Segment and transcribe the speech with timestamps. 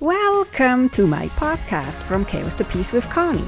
[0.00, 3.44] Welcome to my podcast From Chaos to Peace with Conny.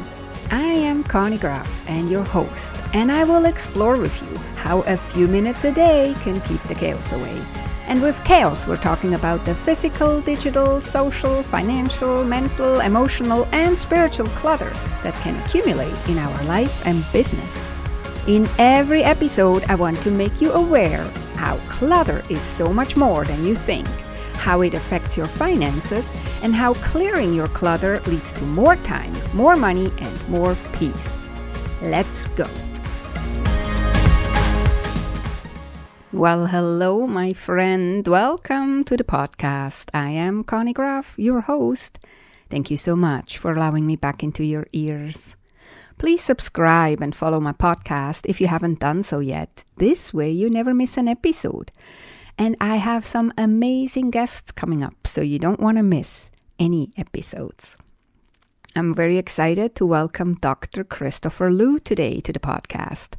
[0.52, 4.96] I am Conny Graf and your host, and I will explore with you how a
[4.96, 7.42] few minutes a day can keep the chaos away.
[7.88, 14.28] And with chaos, we're talking about the physical, digital, social, financial, mental, emotional, and spiritual
[14.28, 14.70] clutter
[15.02, 17.68] that can accumulate in our life and business.
[18.28, 21.04] In every episode, I want to make you aware
[21.34, 23.88] how clutter is so much more than you think,
[24.36, 29.56] how it affects your finances, and how clearing your clutter leads to more time, more
[29.56, 31.26] money, and more peace.
[31.82, 32.48] Let's go.
[36.12, 38.06] Well, hello, my friend.
[38.08, 39.90] Welcome to the podcast.
[39.92, 41.98] I am Conny Graf, your host.
[42.48, 45.36] Thank you so much for allowing me back into your ears.
[45.98, 49.64] Please subscribe and follow my podcast if you haven't done so yet.
[49.76, 51.72] This way, you never miss an episode.
[52.38, 56.90] And I have some amazing guests coming up, so you don't want to miss any
[56.96, 57.78] episodes.
[58.74, 60.84] I'm very excited to welcome Dr.
[60.84, 63.14] Christopher Loo today to the podcast.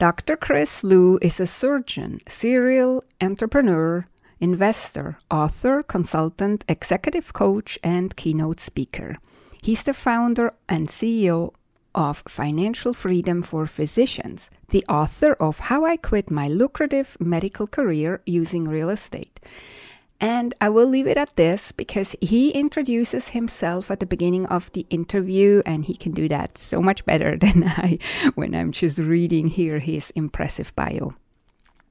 [0.00, 0.36] Dr.
[0.36, 4.08] Chris Loo is a surgeon, serial entrepreneur,
[4.40, 9.14] investor, author, consultant, executive coach, and keynote speaker.
[9.62, 11.52] He's the founder and CEO
[11.98, 18.22] of Financial Freedom for Physicians, the author of How I Quit My Lucrative Medical Career
[18.24, 19.40] Using Real Estate.
[20.20, 24.70] And I will leave it at this because he introduces himself at the beginning of
[24.72, 27.98] the interview, and he can do that so much better than I
[28.36, 31.14] when I'm just reading here his impressive bio.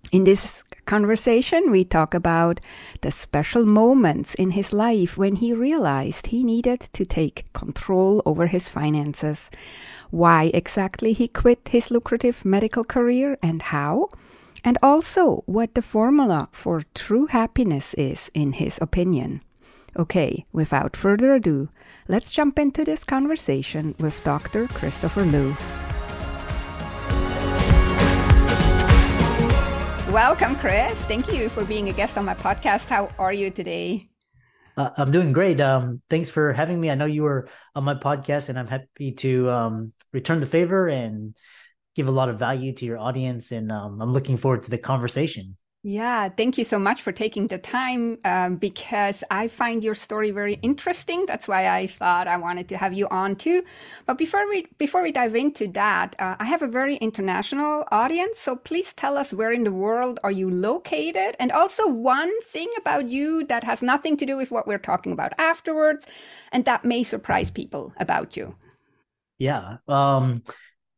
[0.09, 2.61] In this conversation, we talk about
[3.01, 8.47] the special moments in his life when he realized he needed to take control over
[8.47, 9.51] his finances,
[10.09, 14.09] why exactly he quit his lucrative medical career and how,
[14.63, 19.41] and also what the formula for true happiness is in his opinion.
[19.97, 21.69] Okay, without further ado,
[22.07, 24.67] let's jump into this conversation with Dr.
[24.67, 25.55] Christopher Loo.
[30.11, 30.93] Welcome, Chris.
[31.05, 32.85] Thank you for being a guest on my podcast.
[32.85, 34.09] How are you today?
[34.77, 35.59] Uh, I'm doing great.
[35.59, 36.91] Um, thanks for having me.
[36.91, 40.87] I know you were on my podcast, and I'm happy to um, return the favor
[40.87, 41.35] and
[41.95, 43.51] give a lot of value to your audience.
[43.51, 45.57] And um, I'm looking forward to the conversation.
[45.83, 50.31] Yeah, thank you so much for taking the time um, because I find your story
[50.31, 51.25] very interesting.
[51.27, 53.63] That's why I thought I wanted to have you on too.
[54.05, 58.39] But before we before we dive into that, uh, I have a very international audience.
[58.39, 62.69] So please tell us where in the world are you located, and also one thing
[62.77, 66.05] about you that has nothing to do with what we're talking about afterwards,
[66.51, 68.55] and that may surprise people about you.
[69.37, 69.77] Yeah.
[69.87, 70.43] Um,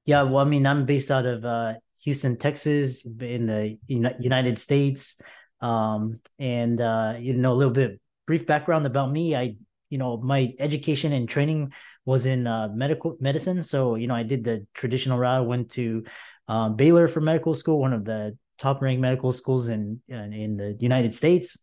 [0.06, 0.24] yeah.
[0.24, 5.22] Well, I mean, I'm based out of uh, Houston, Texas, in the United States.
[5.62, 9.36] Um, and uh, you know, a little bit brief background about me.
[9.36, 9.56] I,
[9.90, 11.74] you know, my education and training
[12.06, 13.64] was in uh, medical medicine.
[13.64, 15.46] So, you know, I did the traditional route.
[15.46, 16.06] Went to
[16.48, 20.76] uh, Baylor for medical school, one of the top ranked medical schools in in the
[20.80, 21.58] United States,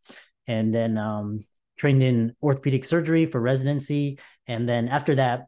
[0.47, 1.45] and then um,
[1.77, 4.19] trained in orthopedic surgery for residency.
[4.47, 5.47] And then after that,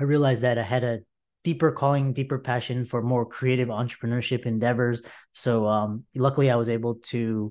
[0.00, 1.00] I realized that I had a
[1.44, 5.02] deeper calling, deeper passion for more creative entrepreneurship endeavors.
[5.32, 7.50] So um, luckily, I was able to,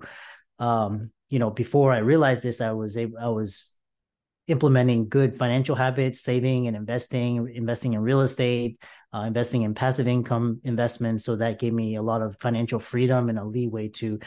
[0.60, 3.74] um, you know, before I realized this, I was able, I was
[4.48, 8.82] implementing good financial habits, saving and investing, investing in real estate,
[9.14, 11.24] uh, investing in passive income investments.
[11.24, 14.20] So that gave me a lot of financial freedom and a leeway to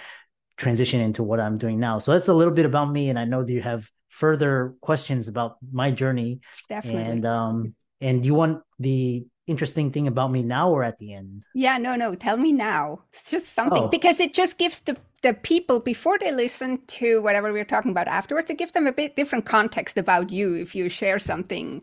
[0.57, 1.99] transition into what I'm doing now.
[1.99, 5.27] So that's a little bit about me, and I know that you have further questions
[5.27, 6.41] about my journey.
[6.69, 7.03] Definitely.
[7.03, 11.45] And um, and you want the interesting thing about me now or at the end?
[11.55, 12.15] Yeah, no, no.
[12.15, 13.01] Tell me now.
[13.13, 13.89] It's just something oh.
[13.89, 18.07] because it just gives the the people before they listen to whatever we're talking about
[18.07, 21.83] afterwards, it gives them a bit different context about you if you share something.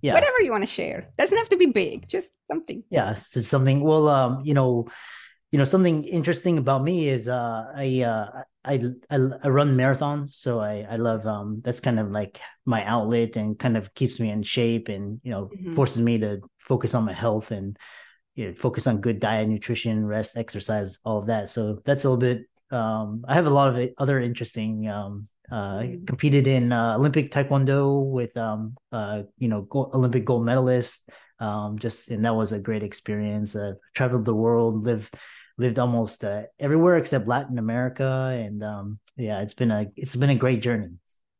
[0.00, 0.14] Yeah.
[0.14, 1.08] Whatever you want to share.
[1.18, 2.82] Doesn't have to be big, just something.
[2.88, 4.88] Yeah, so something well um, you know,
[5.50, 8.80] you know, something interesting about me is uh I uh I,
[9.10, 13.36] I, I run marathons, so I I love um that's kind of like my outlet
[13.36, 15.72] and kind of keeps me in shape and you know mm-hmm.
[15.74, 17.76] forces me to focus on my health and
[18.34, 21.48] you know, focus on good diet, nutrition, rest, exercise, all of that.
[21.48, 22.46] So that's a little bit.
[22.70, 24.88] Um, I have a lot of other interesting.
[24.88, 26.04] Um, uh, mm-hmm.
[26.04, 31.08] competed in uh, Olympic Taekwondo with um, uh, you know gold, Olympic gold medalist.
[31.40, 33.56] Um, just and that was a great experience.
[33.56, 35.14] Uh, traveled the world, lived
[35.56, 40.30] lived almost uh, everywhere except Latin America, and um, yeah, it's been a it's been
[40.30, 40.90] a great journey.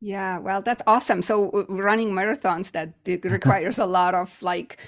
[0.00, 1.22] Yeah, well, that's awesome.
[1.22, 4.78] So running marathons that requires a lot of like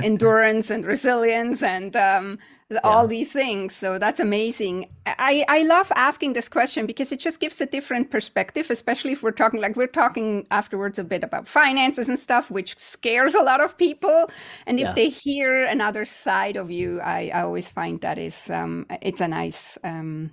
[0.00, 2.38] endurance and resilience and um,
[2.84, 3.74] all these things.
[3.74, 4.88] So that's amazing.
[5.06, 9.22] I, I love asking this question because it just gives a different perspective, especially if
[9.22, 13.42] we're talking like we're talking afterwards a bit about finances and stuff, which scares a
[13.42, 14.30] lot of people.
[14.66, 14.92] And if yeah.
[14.94, 19.28] they hear another side of you, I, I always find that is um, it's a
[19.28, 20.30] nice um,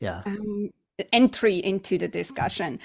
[0.00, 0.70] yeah um,
[1.12, 2.78] entry into the discussion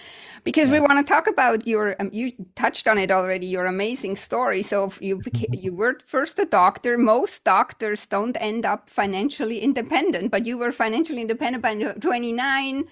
[0.43, 0.75] because yeah.
[0.75, 4.61] we want to talk about your um, you touched on it already your amazing story
[4.63, 10.31] so you became, you were first a doctor most doctors don't end up financially independent
[10.31, 12.87] but you were financially independent by 29 and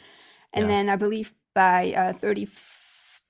[0.53, 0.67] yeah.
[0.67, 2.47] then i believe by uh, 30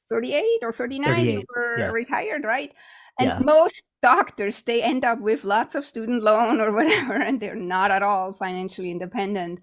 [0.08, 1.32] 38 or 39 38.
[1.34, 1.92] you were yeah.
[1.92, 2.74] retired right
[3.20, 7.56] and most doctors they end up with lots of student loan or whatever and they're
[7.56, 9.60] not at all financially independent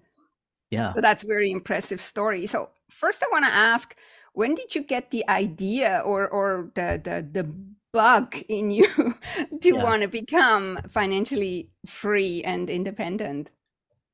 [0.73, 0.93] yeah.
[0.93, 2.47] So that's very impressive story.
[2.47, 3.95] So first I want to ask,
[4.33, 7.49] when did you get the idea or or the the, the
[7.93, 8.87] bug in you
[9.61, 9.83] to yeah.
[9.83, 13.51] want to become financially free and independent?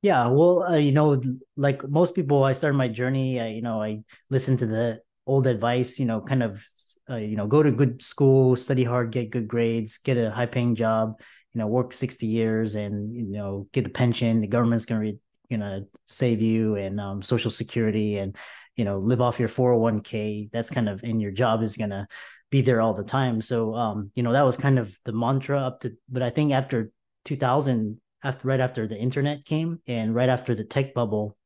[0.02, 1.20] Yeah, well, uh, you know,
[1.56, 3.38] like most people, I started my journey.
[3.40, 5.98] I, you know, I listened to the old advice.
[5.98, 6.64] You know, kind of,
[7.08, 10.46] uh, you know, go to good school, study hard, get good grades, get a high
[10.46, 11.20] paying job.
[11.52, 14.40] You know, work sixty years, and you know, get a pension.
[14.40, 15.18] The government's gonna re-
[15.50, 18.36] gonna save you and um, social security and
[18.76, 22.06] you know live off your 401k that's kind of in your job is gonna
[22.50, 23.40] be there all the time.
[23.40, 26.52] So um you know that was kind of the mantra up to but i think
[26.52, 26.90] after
[27.24, 31.36] 2000 after right after the internet came and right after the tech bubble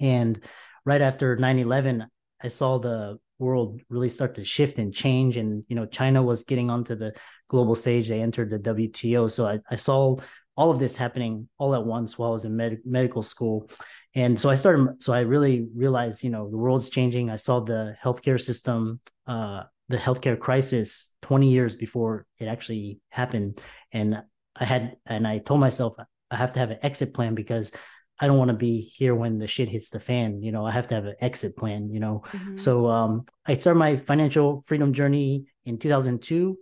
[0.00, 0.40] and
[0.84, 2.06] right after 9-11
[2.42, 5.36] i saw the world really start to shift and change.
[5.36, 7.12] And you know china was getting onto the
[7.48, 8.08] global stage.
[8.08, 10.16] They entered the wto so i, I saw
[10.56, 13.70] all of this happening all at once while I was in med- medical school.
[14.14, 17.30] And so I started, so I really realized, you know, the world's changing.
[17.30, 23.62] I saw the healthcare system, uh, the healthcare crisis 20 years before it actually happened.
[23.90, 24.22] And
[24.54, 25.94] I had, and I told myself,
[26.30, 27.72] I have to have an exit plan because
[28.20, 30.42] I don't want to be here when the shit hits the fan.
[30.42, 32.22] You know, I have to have an exit plan, you know.
[32.32, 32.56] Mm-hmm.
[32.58, 36.58] So um, I started my financial freedom journey in 2002.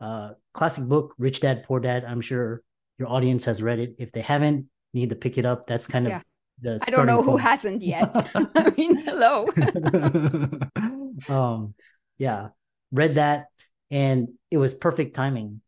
[0.00, 2.04] Uh, classic book, Rich Dad, Poor Dad.
[2.04, 2.62] I'm sure
[3.02, 3.96] your audience has read it.
[3.98, 5.66] If they haven't, need to pick it up.
[5.66, 6.16] That's kind yeah.
[6.16, 6.24] of
[6.60, 7.30] the I don't know point.
[7.30, 8.10] who hasn't yet.
[8.34, 9.48] I mean, hello.
[11.28, 11.74] um,
[12.18, 12.48] yeah,
[12.92, 13.46] read that,
[13.90, 15.60] and it was perfect timing.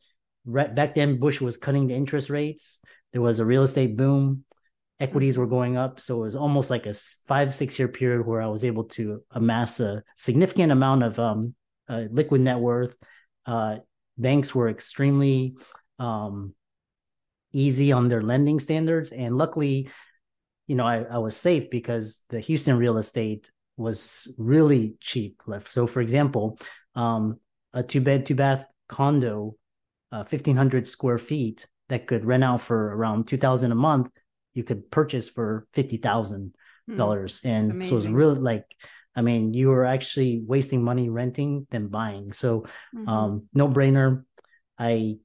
[0.46, 2.80] Right back then, Bush was cutting the interest rates.
[3.12, 4.44] There was a real estate boom.
[5.00, 6.94] Equities were going up, so it was almost like a
[7.26, 11.54] five six year period where I was able to amass a significant amount of um,
[11.88, 12.94] uh, liquid net worth.
[13.44, 13.78] Uh,
[14.16, 15.56] banks were extremely
[15.98, 16.54] um,
[17.54, 19.10] easy on their lending standards.
[19.10, 19.88] And luckily,
[20.66, 25.42] you know, I, I was safe because the Houston real estate was really cheap.
[25.46, 25.72] Left.
[25.72, 26.58] So, for example,
[26.94, 27.38] um,
[27.72, 29.56] a two bed, two bath condo,
[30.12, 34.08] uh, 1,500 square feet that could rent out for around 2000 a month,
[34.54, 36.52] you could purchase for $50,000.
[36.90, 37.90] Mm, and amazing.
[37.90, 38.64] so it's really like,
[39.16, 42.32] I mean, you were actually wasting money renting than buying.
[42.32, 43.08] So, mm-hmm.
[43.08, 44.24] um, no brainer.
[44.78, 45.16] I,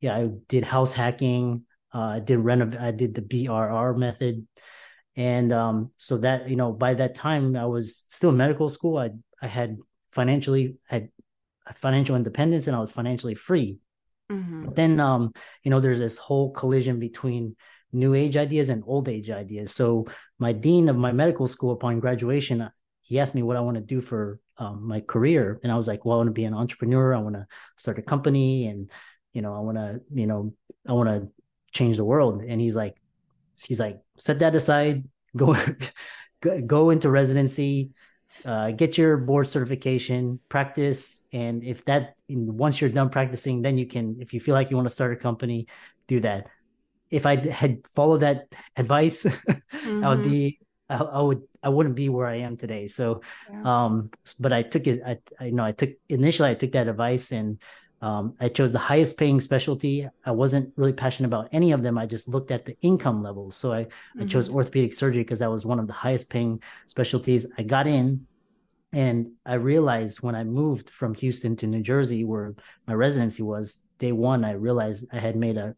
[0.00, 1.64] yeah, I did house hacking.
[1.94, 4.46] Uh, I did renov- I did the BRR method,
[5.16, 8.98] and um, so that you know by that time I was still in medical school.
[8.98, 9.10] I
[9.40, 9.78] I had
[10.12, 11.08] financially had
[11.74, 13.78] financial independence and I was financially free.
[14.30, 14.64] Mm-hmm.
[14.66, 17.56] But then um, you know there's this whole collision between
[17.92, 19.74] new age ideas and old age ideas.
[19.74, 20.06] So
[20.38, 22.68] my dean of my medical school upon graduation,
[23.02, 25.88] he asked me what I want to do for um, my career, and I was
[25.88, 27.14] like, well, I want to be an entrepreneur.
[27.14, 28.90] I want to start a company, and
[29.32, 30.54] you know, I want to, you know,
[30.88, 31.32] I want to
[31.72, 32.96] change the world and he's like
[33.60, 35.04] he's like set that aside
[35.36, 35.56] go
[36.66, 37.90] go into residency
[38.44, 43.86] uh, get your board certification practice and if that once you're done practicing then you
[43.86, 45.66] can if you feel like you want to start a company
[46.08, 46.48] do that
[47.10, 50.04] if i had followed that advice mm-hmm.
[50.04, 50.30] i would mm-hmm.
[50.30, 50.58] be
[50.90, 53.84] I, I, would i wouldn't be where i am today so yeah.
[53.84, 54.10] um
[54.40, 57.30] but i took it I, I you know i took initially i took that advice
[57.32, 57.62] and
[58.02, 60.08] um, I chose the highest paying specialty.
[60.26, 61.96] I wasn't really passionate about any of them.
[61.96, 63.56] I just looked at the income levels.
[63.56, 64.22] So I, mm-hmm.
[64.22, 64.56] I chose mm-hmm.
[64.56, 67.46] orthopedic surgery because that was one of the highest paying specialties.
[67.56, 68.26] I got in
[68.92, 72.54] and I realized when I moved from Houston to New Jersey, where
[72.88, 75.76] my residency was, day one, I realized I had made a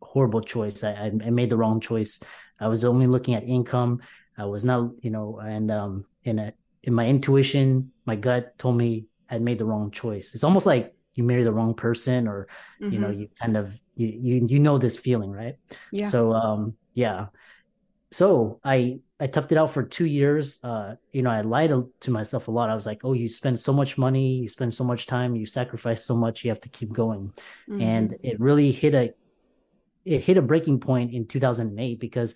[0.00, 0.82] horrible choice.
[0.82, 2.20] I, I made the wrong choice.
[2.58, 4.00] I was only looking at income.
[4.38, 8.78] I was not, you know, and um, in a, in my intuition, my gut told
[8.78, 10.34] me I'd made the wrong choice.
[10.34, 12.48] It's almost like you marry the wrong person or
[12.80, 12.92] mm-hmm.
[12.92, 13.20] you know mm-hmm.
[13.20, 15.56] you kind of you, you you know this feeling right
[15.92, 17.26] yeah so um yeah
[18.10, 22.10] so i i toughed it out for two years uh you know i lied to
[22.10, 24.84] myself a lot i was like oh you spend so much money you spend so
[24.84, 27.32] much time you sacrifice so much you have to keep going
[27.68, 27.80] mm-hmm.
[27.80, 29.12] and it really hit a
[30.04, 32.34] it hit a breaking point in 2008 because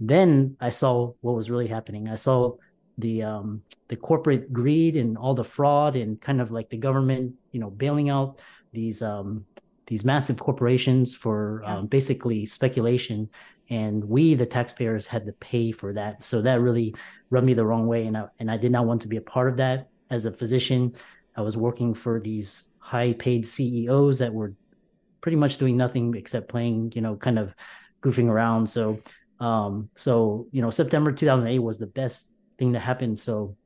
[0.00, 2.08] then I saw what was really happening.
[2.08, 2.54] I saw
[2.98, 7.34] the um, the corporate greed and all the fraud and kind of like the government,
[7.54, 8.38] you know, bailing out
[8.72, 9.46] these um,
[9.86, 11.78] these massive corporations for yeah.
[11.78, 13.30] um, basically speculation,
[13.70, 16.22] and we the taxpayers had to pay for that.
[16.22, 16.94] So that really
[17.30, 19.22] rubbed me the wrong way, and I and I did not want to be a
[19.22, 19.88] part of that.
[20.10, 20.94] As a physician,
[21.36, 24.54] I was working for these high paid CEOs that were
[25.22, 27.54] pretty much doing nothing except playing, you know, kind of
[28.02, 28.68] goofing around.
[28.68, 29.00] So
[29.40, 33.18] um, so you know, September 2008 was the best thing that happened.
[33.18, 33.56] So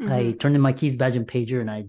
[0.00, 0.12] mm-hmm.
[0.12, 1.86] I turned in my keys, badge, and pager, and I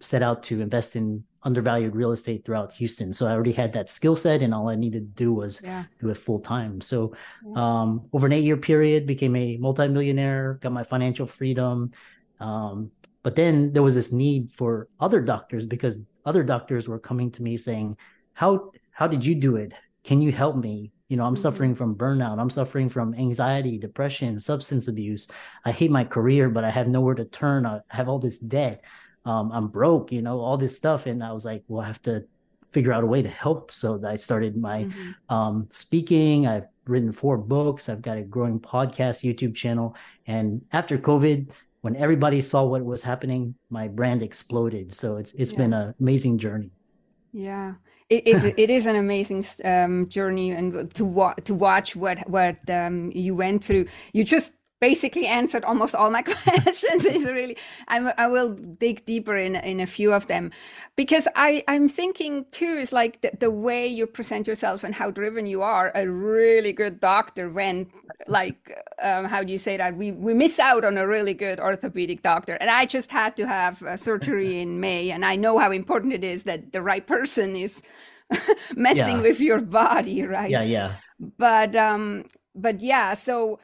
[0.00, 3.12] set out to invest in undervalued real estate throughout Houston.
[3.12, 5.84] So I already had that skill set, and all I needed to do was yeah.
[6.00, 6.80] do it full time.
[6.80, 7.14] So
[7.46, 7.82] yeah.
[7.82, 11.92] um, over an eight year period, became a multimillionaire, got my financial freedom.
[12.40, 12.90] Um,
[13.22, 17.42] but then there was this need for other doctors because other doctors were coming to
[17.42, 17.96] me saying,
[18.32, 19.72] "How how did you do it?
[20.02, 21.42] Can you help me?" You know, I'm mm-hmm.
[21.42, 22.38] suffering from burnout.
[22.38, 25.28] I'm suffering from anxiety, depression, substance abuse.
[25.64, 27.66] I hate my career, but I have nowhere to turn.
[27.66, 28.82] I have all this debt.
[29.24, 31.06] Um, I'm broke, you know, all this stuff.
[31.06, 32.24] And I was like, well, I have to
[32.68, 33.72] figure out a way to help.
[33.72, 35.34] So I started my mm-hmm.
[35.34, 36.46] um, speaking.
[36.46, 37.88] I've written four books.
[37.88, 39.96] I've got a growing podcast, YouTube channel.
[40.26, 41.50] And after COVID,
[41.80, 44.92] when everybody saw what was happening, my brand exploded.
[44.94, 45.58] So it's it's yeah.
[45.58, 46.70] been an amazing journey.
[47.32, 47.74] Yeah
[48.10, 52.58] it, it, it is an amazing um, journey and to wa- to watch what what
[52.70, 53.86] um, you went through.
[54.12, 57.04] You just basically answered almost all my questions.
[57.04, 57.56] Is really
[57.88, 60.50] I'm, i will dig deeper in in a few of them.
[60.96, 65.10] Because i i'm thinking too is like the, the way you present yourself and how
[65.10, 67.90] driven you are a really good doctor when
[68.26, 69.96] like um, how do you say that?
[69.96, 72.54] We we miss out on a really good orthopedic doctor.
[72.54, 76.24] And i just had to have surgery in may and i know how important it
[76.24, 77.82] is that the right person is
[78.74, 79.22] messing yeah.
[79.22, 80.50] with your body right?
[80.50, 80.92] Yeah yeah.
[81.38, 83.60] But um but yeah so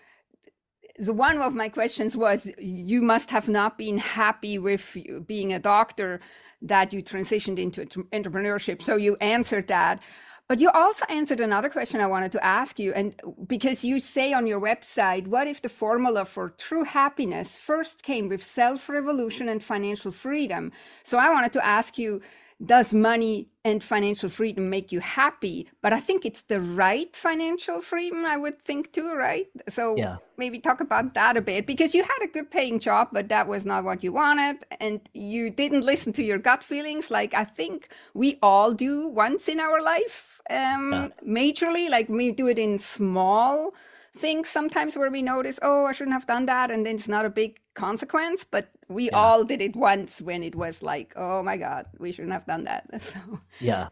[1.01, 5.59] the one of my questions was you must have not been happy with being a
[5.59, 6.21] doctor
[6.61, 8.83] that you transitioned into entrepreneurship.
[8.83, 10.03] So you answered that.
[10.47, 13.15] But you also answered another question i wanted to ask you and
[13.47, 18.29] because you say on your website what if the formula for true happiness first came
[18.29, 20.73] with self revolution and financial freedom?
[21.05, 22.21] So i wanted to ask you
[22.65, 27.81] does money and financial freedom make you happy but i think it's the right financial
[27.81, 30.17] freedom i would think too right so yeah.
[30.37, 33.47] maybe talk about that a bit because you had a good paying job but that
[33.47, 37.45] was not what you wanted and you didn't listen to your gut feelings like i
[37.45, 41.09] think we all do once in our life um yeah.
[41.27, 43.73] majorly like we do it in small
[44.17, 47.25] things sometimes where we notice, oh, I shouldn't have done that, and then it's not
[47.25, 48.45] a big consequence.
[48.45, 49.17] But we yeah.
[49.17, 52.65] all did it once when it was like, oh my god, we shouldn't have done
[52.65, 52.89] that.
[53.03, 53.89] So yeah,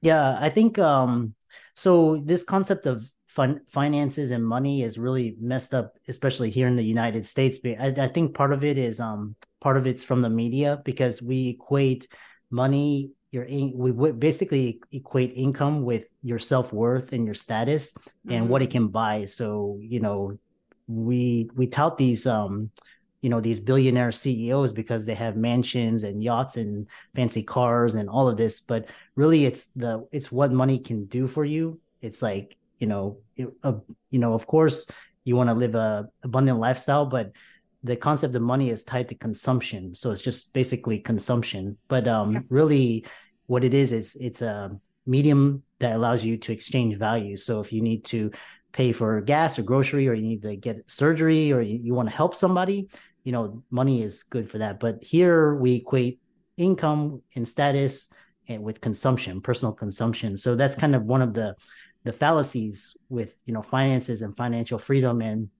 [0.00, 1.34] yeah, I think um,
[1.74, 2.22] so.
[2.24, 6.82] This concept of fun finances and money is really messed up, especially here in the
[6.82, 7.58] United States.
[7.58, 10.80] But I, I think part of it is um part of it's from the media
[10.84, 12.08] because we equate
[12.50, 18.32] money your we would basically equate income with your self-worth and your status mm-hmm.
[18.32, 18.84] and what it mm-hmm.
[18.84, 20.38] can buy so you know
[20.86, 22.70] we we tout these um
[23.20, 28.08] you know these billionaire CEOs because they have mansions and yachts and fancy cars and
[28.08, 32.22] all of this but really it's the it's what money can do for you it's
[32.22, 33.74] like you know it, uh,
[34.10, 34.86] you know of course
[35.24, 37.32] you want to live a abundant lifestyle but
[37.82, 41.78] the concept of money is tied to consumption so it's just basically consumption.
[41.88, 42.40] But um yeah.
[42.48, 43.06] really
[43.46, 44.70] what it is is it's a
[45.06, 47.36] medium that allows you to exchange value.
[47.36, 48.30] So if you need to
[48.72, 52.10] pay for gas or grocery or you need to get surgery or you, you want
[52.10, 52.88] to help somebody
[53.24, 54.80] you know money is good for that.
[54.80, 56.20] But here we equate
[56.56, 58.12] income and status
[58.48, 60.36] and with consumption personal consumption.
[60.36, 61.54] So that's kind of one of the
[62.04, 65.20] the fallacies with you know finances and financial freedom.
[65.20, 65.50] And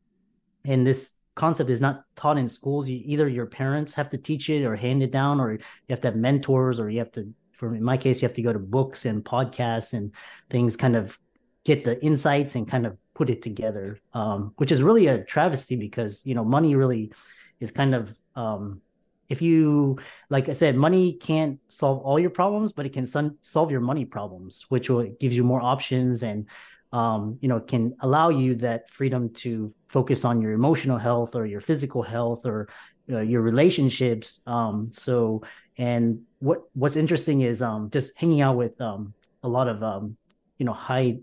[0.64, 2.88] and this concept is not taught in schools.
[2.88, 5.58] You, either your parents have to teach it or hand it down, or you
[5.90, 8.42] have to have mentors, or you have to, for in my case, you have to
[8.42, 10.12] go to books and podcasts and
[10.50, 11.18] things, kind of
[11.64, 13.98] get the insights and kind of put it together.
[14.12, 17.12] Um, which is really a travesty because you know money really
[17.60, 18.82] is kind of um,
[19.28, 19.98] if you
[20.30, 23.80] like i said money can't solve all your problems but it can son- solve your
[23.80, 26.46] money problems which will, gives you more options and
[26.92, 31.46] um, you know, can allow you that freedom to focus on your emotional health or
[31.46, 32.68] your physical health or
[33.10, 34.40] uh, your relationships.
[34.46, 35.42] Um, so,
[35.76, 40.16] and what what's interesting is um, just hanging out with um, a lot of um,
[40.58, 41.18] you know high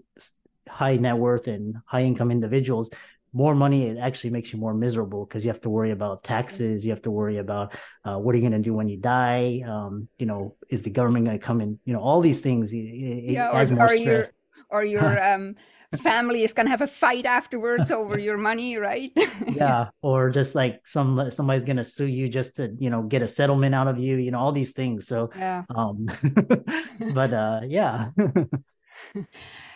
[0.67, 2.89] high net worth and high income individuals.
[3.33, 6.85] More money it actually makes you more miserable because you have to worry about taxes.
[6.85, 9.61] You have to worry about uh, what are you going to do when you die.
[9.67, 11.77] Um, you know, is the government going to come in?
[11.83, 12.71] You know, all these things.
[12.71, 14.33] It, yeah, it adds more stress
[14.75, 15.55] or your um,
[15.97, 19.11] family is going to have a fight afterwards over your money, right?
[19.47, 23.21] yeah, or just like some somebody's going to sue you just to you know get
[23.21, 25.07] a settlement out of you, you know, all these things.
[25.07, 26.07] So yeah, um,
[27.13, 28.09] but uh, yeah.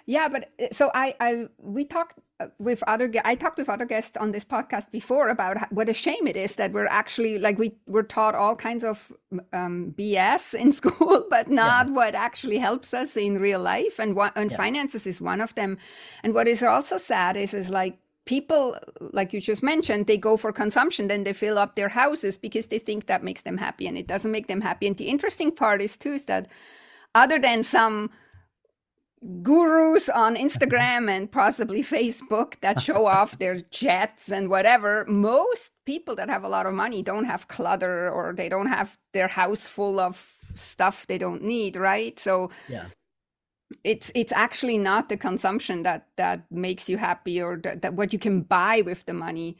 [0.09, 3.85] Yeah, but uh, so I I we talked uh, with other I talked with other
[3.85, 7.59] guests on this podcast before about what a shame it is that we're actually like
[7.59, 9.13] we we're taught all kinds of
[9.53, 11.93] um, BS in school, but not yeah.
[11.93, 13.99] what actually helps us in real life.
[13.99, 14.57] And what and yeah.
[14.57, 15.77] finances is one of them.
[16.23, 18.79] And what is also sad is is like people
[19.13, 22.67] like you just mentioned they go for consumption then they fill up their houses because
[22.67, 25.51] they think that makes them happy and it doesn't make them happy and the interesting
[25.51, 26.47] part is too is that
[27.15, 28.07] other than some
[29.43, 35.05] gurus on Instagram and possibly Facebook that show off their jets and whatever.
[35.07, 38.97] Most people that have a lot of money don't have clutter or they don't have
[39.13, 42.19] their house full of stuff they don't need, right?
[42.19, 42.85] So yeah.
[43.83, 48.11] It's it's actually not the consumption that that makes you happy or that, that what
[48.11, 49.57] you can buy with the money,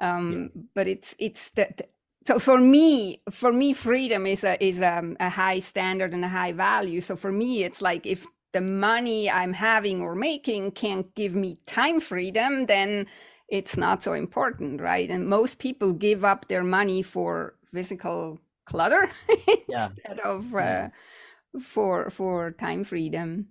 [0.00, 0.62] um, yeah.
[0.74, 1.86] but it's it's the, the
[2.26, 6.28] so for me for me freedom is a is a, a, high standard and a
[6.28, 11.14] high value so for me it's like if the money I'm having or making can't
[11.14, 13.06] give me time freedom, then
[13.48, 15.10] it's not so important, right?
[15.10, 19.10] And most people give up their money for physical clutter
[19.68, 19.90] yeah.
[19.90, 20.88] instead of uh,
[21.60, 23.48] for for time freedom.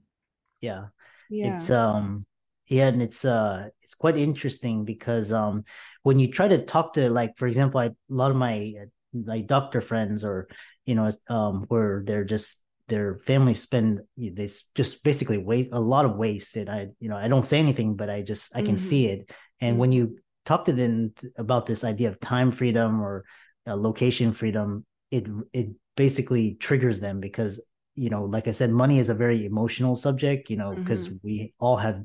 [0.61, 0.85] Yeah.
[1.29, 2.25] yeah, it's um,
[2.67, 5.65] yeah, and it's uh, it's quite interesting because um,
[6.01, 8.73] when you try to talk to like, for example, I, a lot of my
[9.13, 10.47] like doctor friends or
[10.85, 12.62] you know um, where they're just
[12.93, 17.17] their families spend they just basically waste a lot of waste that i you know
[17.17, 18.89] i don't say anything but i just i can mm-hmm.
[18.89, 19.79] see it and mm-hmm.
[19.79, 23.25] when you talk to them about this idea of time freedom or
[23.67, 27.63] uh, location freedom it it basically triggers them because
[27.95, 31.27] you know like i said money is a very emotional subject you know because mm-hmm.
[31.27, 31.99] we all have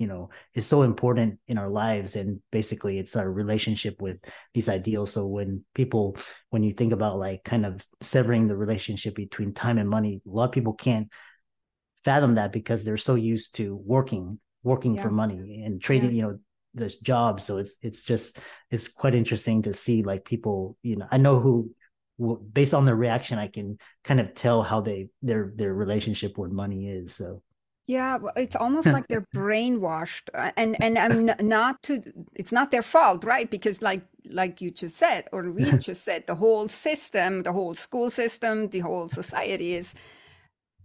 [0.00, 4.16] you know is so important in our lives and basically it's our relationship with
[4.54, 6.16] these ideals so when people
[6.48, 10.28] when you think about like kind of severing the relationship between time and money a
[10.28, 11.08] lot of people can't
[12.02, 15.02] fathom that because they're so used to working working yeah.
[15.02, 16.16] for money and trading yeah.
[16.16, 16.38] you know
[16.72, 18.38] this job so it's it's just
[18.70, 21.70] it's quite interesting to see like people you know i know who
[22.52, 26.50] based on their reaction i can kind of tell how they their their relationship with
[26.50, 27.42] money is so
[27.90, 32.02] yeah, it's almost like they're brainwashed, uh, and and I'm not to.
[32.34, 33.50] It's not their fault, right?
[33.50, 37.74] Because like like you just said, or we just said, the whole system, the whole
[37.74, 39.94] school system, the whole society is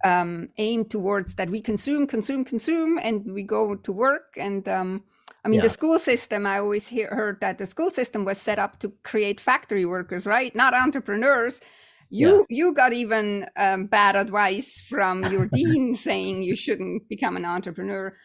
[0.04, 4.34] um, aimed towards that we consume, consume, consume, and we go to work.
[4.36, 5.04] And um,
[5.44, 5.68] I mean, yeah.
[5.68, 6.48] the school system.
[6.48, 10.26] I always hear, heard that the school system was set up to create factory workers,
[10.26, 10.56] right?
[10.56, 11.62] Not entrepreneurs
[12.10, 12.58] you yeah.
[12.58, 18.16] you got even um, bad advice from your dean saying you shouldn't become an entrepreneur.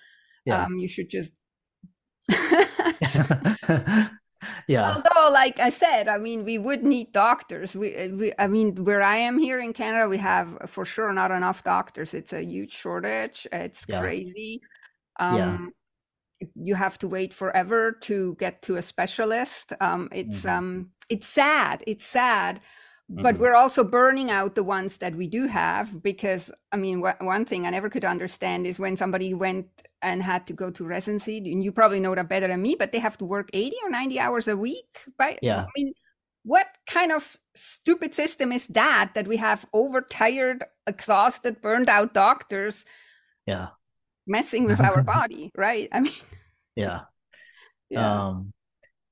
[0.45, 0.65] Yeah.
[0.65, 1.33] Um, you should just.
[4.69, 4.95] yeah.
[4.95, 7.75] Although, like I said, I mean, we would need doctors.
[7.75, 11.31] We, we, I mean, where I am here in Canada, we have for sure not
[11.31, 12.15] enough doctors.
[12.15, 13.47] It's a huge shortage.
[13.53, 14.01] It's yeah.
[14.01, 14.61] crazy.
[15.19, 16.49] Um, yeah.
[16.55, 19.75] You have to wait forever to get to a specialist.
[19.81, 20.49] Um, it's mm-hmm.
[20.49, 21.83] um, it's sad.
[21.87, 22.61] It's sad
[23.11, 23.43] but mm-hmm.
[23.43, 27.45] we're also burning out the ones that we do have because i mean wh- one
[27.45, 29.67] thing i never could understand is when somebody went
[30.01, 32.93] and had to go to residency and you probably know that better than me but
[32.93, 35.01] they have to work 80 or 90 hours a week?
[35.19, 35.65] By yeah.
[35.65, 35.93] i mean
[36.43, 42.85] what kind of stupid system is that that we have overtired exhausted burned out doctors
[43.47, 43.69] yeah.
[44.27, 45.89] messing with our body right?
[45.93, 46.13] I mean
[46.77, 47.01] yeah.
[47.91, 48.27] yeah.
[48.29, 48.53] Um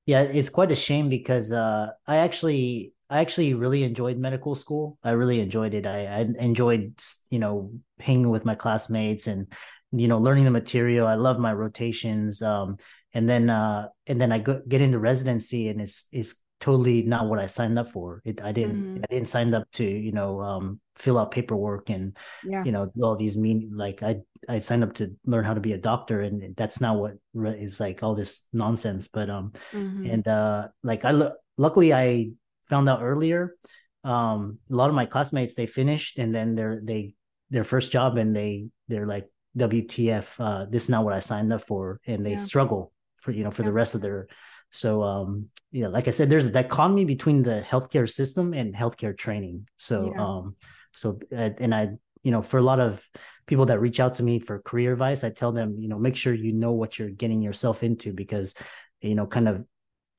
[0.05, 4.97] yeah it's quite a shame because uh i actually I actually really enjoyed medical school.
[5.03, 5.87] I really enjoyed it.
[5.87, 9.51] I, I enjoyed, you know, hanging with my classmates and,
[9.91, 11.07] you know, learning the material.
[11.07, 12.41] I love my rotations.
[12.41, 12.77] Um,
[13.13, 17.25] and then, uh, and then I go, get into residency and it's, it's totally not
[17.25, 18.21] what I signed up for.
[18.25, 19.03] It, I didn't, mm-hmm.
[19.03, 22.63] I didn't sign up to, you know, um, fill out paperwork and, yeah.
[22.63, 24.17] you know, all these mean, like I,
[24.47, 27.55] I signed up to learn how to be a doctor and that's not what what
[27.55, 29.07] is like all this nonsense.
[29.07, 30.05] But, um, mm-hmm.
[30.11, 32.31] and, uh, like I, luckily I
[32.69, 33.55] found out earlier.
[34.03, 37.15] Um, a lot of my classmates they finished and then they're they
[37.49, 39.27] their first job and they they're like
[39.57, 42.37] WTF, uh, this is not what I signed up for, and they yeah.
[42.37, 43.67] struggle for you know for yeah.
[43.67, 44.27] the rest of their.
[44.71, 49.17] So um, yeah, like I said, there's a dichotomy between the healthcare system and healthcare
[49.17, 49.67] training.
[49.77, 50.23] So yeah.
[50.23, 50.55] um,
[50.93, 51.89] so and I
[52.23, 53.03] you know for a lot of
[53.47, 56.15] people that reach out to me for career advice, I tell them you know make
[56.15, 58.53] sure you know what you're getting yourself into because
[59.01, 59.65] you know kind of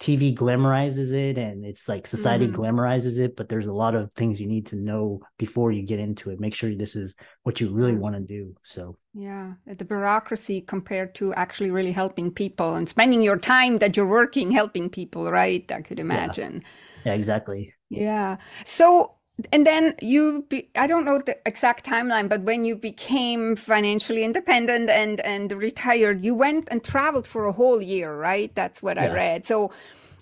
[0.01, 2.53] TV glamorizes it and it's like society Mhm.
[2.53, 6.01] glamorizes it, but there's a lot of things you need to know before you get
[6.01, 6.41] into it.
[6.41, 8.55] Make sure this is what you really want to do.
[8.65, 13.97] So Yeah, the bureaucracy compared to actually really helping people and spending your time that
[13.97, 15.71] you're working helping people, right?
[15.73, 16.63] I could imagine.
[17.05, 17.75] yeah, exactly.
[17.89, 18.37] Yeah.
[18.65, 19.17] So,
[19.53, 24.25] and then you, be, I don't know the exact timeline, but when you became financially
[24.25, 28.55] independent and and retired, you went and traveled for a whole year, right?
[28.55, 29.47] That's what I read.
[29.47, 29.73] So,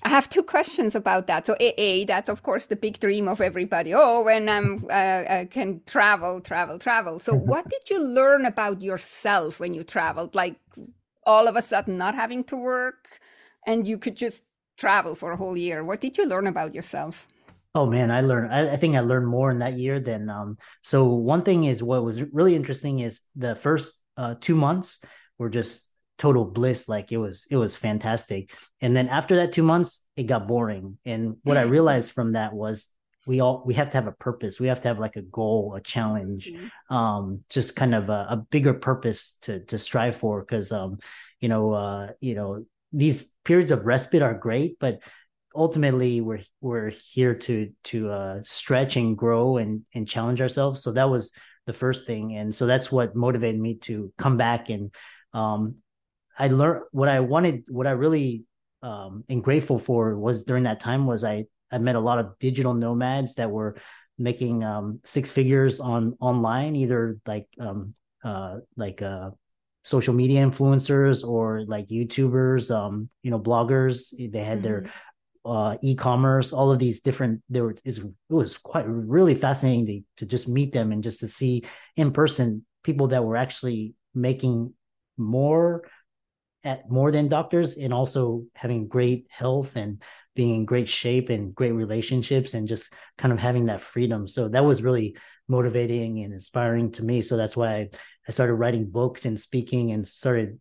[0.05, 1.47] I have two questions about that.
[1.47, 3.95] So, A, A, that's of course the big dream of everybody.
[3.95, 7.21] Oh, when I'm uh, I can travel, travel, travel.
[7.21, 10.35] So, what did you learn about yourself when you traveled?
[10.35, 10.57] Like
[11.27, 13.21] all of a sudden not having to work
[13.67, 14.45] and you could just
[14.79, 15.85] travel for a whole year.
[15.85, 17.29] What did you learn about yourself?
[17.79, 18.53] Oh man, I learned.
[18.53, 20.29] I, I think I learned more in that year than.
[20.29, 25.01] Um, so one thing is what was really interesting is the first uh, two months
[25.39, 25.89] were just
[26.19, 26.89] total bliss.
[26.89, 28.51] Like it was, it was fantastic.
[28.81, 30.99] And then after that two months, it got boring.
[31.05, 32.89] And what I realized from that was
[33.29, 34.59] we all we have to have a purpose.
[34.59, 36.51] We have to have like a goal, a challenge,
[36.91, 40.41] um, just kind of a, a bigger purpose to to strive for.
[40.41, 40.99] Because um,
[41.39, 45.01] you know, uh, you know, these periods of respite are great, but
[45.59, 50.83] ultimately we're we're here to to uh, stretch and grow and and challenge ourselves.
[50.83, 51.33] So that was
[51.67, 54.95] the first thing, and so that's what motivated me to come back and
[55.35, 55.75] um,
[56.39, 58.45] I learned what I wanted, what I really
[58.81, 62.39] um am grateful for was during that time was I I met a lot of
[62.39, 63.77] digital nomads that were
[64.19, 67.93] making um six figures on online, either like um
[68.25, 69.31] uh like uh
[69.85, 74.13] social media influencers or like YouTubers, um, you know, bloggers.
[74.17, 74.87] They had their
[75.49, 77.43] uh, e-commerce, all of these different.
[77.49, 81.29] There were it was quite really fascinating to, to just meet them and just to
[81.29, 81.65] see
[81.97, 84.75] in person people that were actually making
[85.17, 85.85] more
[86.65, 90.03] at more than doctors and also having great health and
[90.35, 94.27] being in great shape and great relationships and just kind of having that freedom.
[94.27, 95.17] So that was really
[95.49, 97.23] motivating and inspiring to me.
[97.23, 97.89] So that's why I,
[98.27, 100.61] I started writing books and speaking and started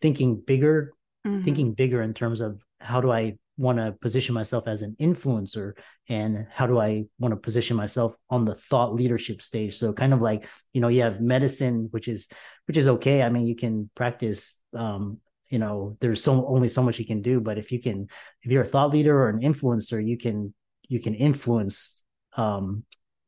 [0.00, 0.92] thinking bigger,
[1.26, 1.44] Mhm.
[1.44, 5.72] thinking bigger in terms of how do I want to position myself as an influencer
[6.08, 9.76] and how do I want to position myself on the thought leadership stage.
[9.76, 12.28] So kind of like, you know, you have medicine, which is
[12.66, 13.22] which is okay.
[13.22, 15.18] I mean, you can practice um,
[15.50, 18.08] you know, there's so only so much you can do, but if you can
[18.42, 20.52] if you're a thought leader or an influencer, you can
[20.88, 22.02] you can influence
[22.36, 22.84] um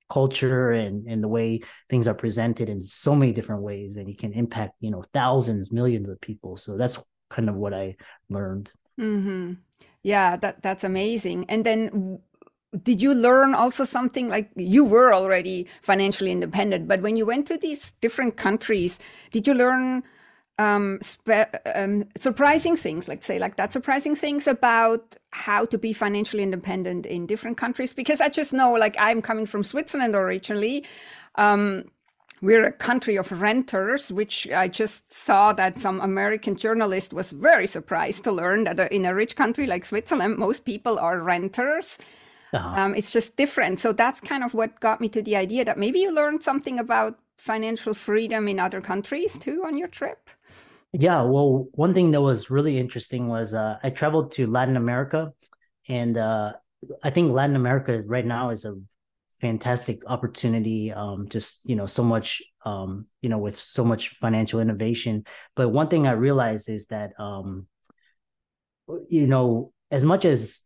[0.09, 1.61] culture and and the way
[1.91, 5.73] things are presented in so many different ways and you can impact you know thousands
[5.73, 7.95] millions of people so that's kind of what i
[8.31, 9.55] learned hmm
[10.03, 11.47] Yeah, that that's amazing.
[11.49, 12.21] And then
[12.83, 17.47] did you learn also something like you were already financially independent, but when you went
[17.49, 18.99] to these different countries,
[19.33, 20.03] did you learn
[20.59, 21.01] um,
[21.75, 27.07] um, surprising things, like say like that, surprising things about how to be financially independent
[27.07, 27.93] in different countries?
[27.93, 30.85] Because I just know, like I'm coming from Switzerland originally.
[31.37, 31.85] Um,
[32.43, 37.67] we're a country of renters, which I just saw that some American journalist was very
[37.67, 41.99] surprised to learn that in a rich country like Switzerland, most people are renters.
[42.53, 42.81] uh-huh.
[42.81, 43.81] Um, it's just different.
[43.81, 46.79] So that's kind of what got me to the idea that maybe you learned something
[46.79, 50.31] about financial freedom in other countries too on your trip.
[50.93, 55.33] yeah well one thing that was really interesting was uh, i traveled to latin america
[55.89, 56.53] and uh,
[57.03, 58.75] i think latin america right now is a
[59.41, 64.61] fantastic opportunity um, just you know so much um, you know with so much financial
[64.61, 65.25] innovation.
[65.55, 67.67] But one thing i realized is that um,
[69.09, 70.63] you know as much as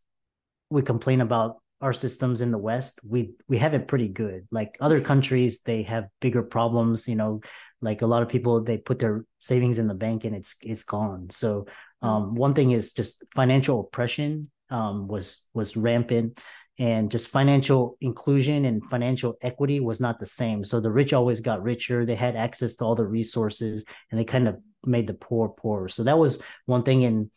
[0.71, 4.47] we complain about our systems in the west we we have it pretty good.
[4.51, 7.41] Like other countries they have bigger problems you know
[7.83, 10.85] like a lot of people they put their savings in the bank and it's it's
[10.85, 11.31] gone.
[11.31, 11.67] So
[12.03, 16.41] um, one thing is just financial oppression um, was was rampant
[16.81, 20.65] and just financial inclusion and financial equity was not the same.
[20.65, 22.05] So the rich always got richer.
[22.05, 25.89] They had access to all the resources and they kind of made the poor poorer.
[25.89, 27.05] So that was one thing.
[27.05, 27.31] And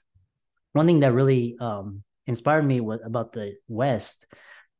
[0.72, 4.26] one thing that really um, inspired me what, about the west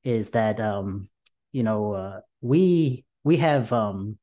[0.04, 1.10] is that um,
[1.52, 4.18] you know uh, we we have um,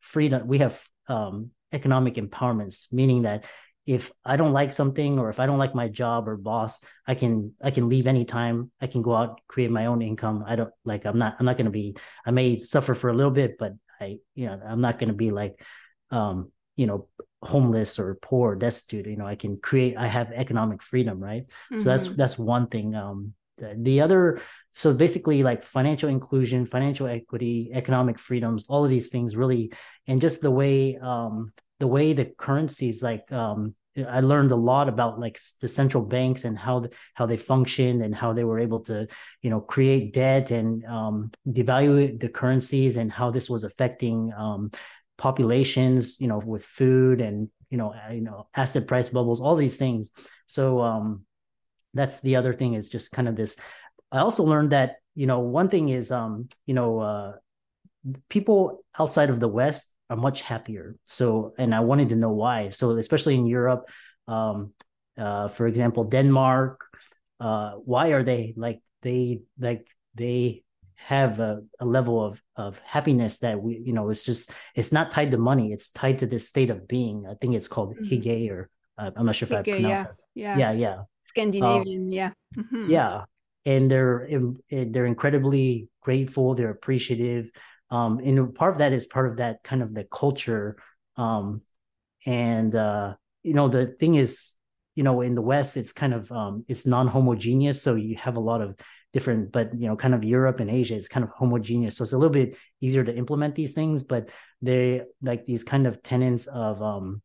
[0.00, 3.44] freedom we have um, economic empowerments meaning that
[3.86, 7.14] if i don't like something or if i don't like my job or boss i
[7.14, 8.70] can i can leave anytime.
[8.80, 10.44] I can go out create my own income.
[10.46, 13.14] I don't like i'm not i'm not going to be i may suffer for a
[13.14, 15.60] little bit but i you know i'm not going to be like
[16.10, 17.08] um you know
[17.42, 19.06] homeless or poor or destitute.
[19.06, 21.44] You know i can create i have economic freedom right?
[21.78, 22.16] So that's Mhm.
[22.16, 24.40] that's one thing um the, the other
[24.72, 29.72] so basically like financial inclusion financial equity economic freedoms all of these things really
[30.08, 34.88] and just the way um the way the currencies like um I learned a lot
[34.88, 38.80] about like the central banks and how how they functioned and how they were able
[38.80, 39.06] to
[39.40, 44.72] you know create debt and um, devalue the currencies and how this was affecting um,
[45.16, 49.76] populations you know with food and you know you know asset price bubbles all these
[49.76, 50.10] things.
[50.48, 51.24] So um
[51.94, 53.56] that's the other thing is just kind of this.
[54.10, 57.32] I also learned that you know one thing is um you know uh
[58.28, 60.96] people outside of the west are much happier.
[61.04, 62.70] So and i wanted to know why.
[62.70, 63.88] So especially in europe
[64.26, 64.72] um
[65.18, 66.80] uh for example denmark
[67.40, 70.64] uh why are they like they like they
[70.94, 75.10] have a, a level of of happiness that we you know it's just it's not
[75.10, 75.72] tied to money.
[75.72, 77.26] It's tied to this state of being.
[77.28, 78.04] I think it's called mm-hmm.
[78.04, 80.02] hygge or uh, i'm not sure if i pronounce yeah.
[80.02, 80.16] that.
[80.34, 80.58] Yeah.
[80.58, 80.98] Yeah yeah.
[81.26, 82.30] Scandinavian um, yeah.
[82.56, 82.90] Mm-hmm.
[82.90, 83.24] yeah.
[83.66, 84.28] And they're
[84.70, 86.54] they're incredibly grateful.
[86.54, 87.50] They're appreciative
[87.94, 90.76] um and part of that is part of that kind of the culture.
[91.16, 91.62] Um
[92.26, 94.54] and uh you know the thing is
[94.96, 97.80] you know in the west it's kind of um it's non-homogeneous.
[97.82, 98.76] So you have a lot of
[99.12, 101.96] different but you know kind of europe and asia it's kind of homogeneous.
[101.96, 104.28] So it's a little bit easier to implement these things but
[104.60, 107.22] they like these kind of tenets of um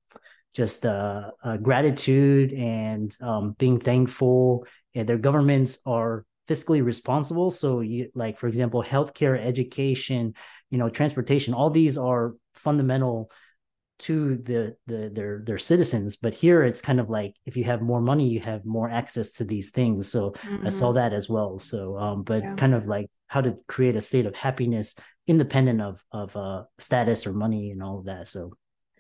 [0.54, 4.66] just uh, uh gratitude and um being thankful.
[4.96, 7.52] And their governments are fiscally responsible.
[7.52, 10.34] So you like for example healthcare education
[10.70, 13.32] you know transportation all these are fundamental
[14.00, 17.82] to the, the their their citizens but here it's kind of like if you have
[17.82, 20.66] more money you have more access to these things so mm-hmm.
[20.66, 20.96] i saw mm-hmm.
[20.96, 22.56] that as well so um but yeah.
[22.56, 24.96] kind of like how to create a state of happiness
[25.28, 28.54] independent of of uh status or money and all of that so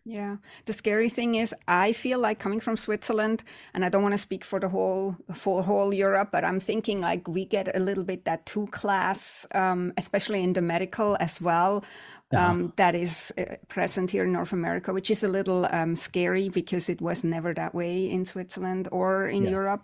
[0.09, 0.37] yeah.
[0.65, 3.43] The scary thing is I feel like coming from Switzerland
[3.75, 6.99] and I don't want to speak for the whole for whole Europe, but I'm thinking
[6.99, 11.39] like we get a little bit that two class, um, especially in the medical as
[11.39, 11.83] well.
[12.31, 16.49] Um, that is uh, present here in North America, which is a little um, scary
[16.49, 19.51] because it was never that way in Switzerland or in yeah.
[19.51, 19.83] Europe.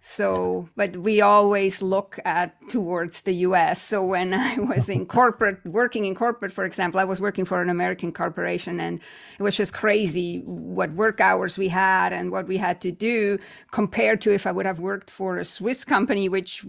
[0.00, 0.72] So, yes.
[0.76, 3.82] but we always look at towards the US.
[3.82, 7.60] So when I was in corporate, working in corporate, for example, I was working for
[7.60, 9.00] an American corporation and
[9.38, 13.38] it was just crazy what work hours we had and what we had to do
[13.70, 16.64] compared to if I would have worked for a Swiss company, which